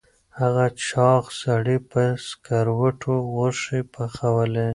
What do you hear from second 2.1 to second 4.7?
سکروټو غوښې پخولې.